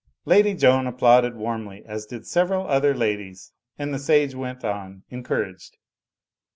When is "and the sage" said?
3.77-4.33